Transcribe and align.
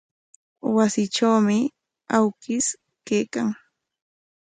Wasitrawmi 0.75 1.57
awkish 2.17 2.69
kaykan. 3.07 3.47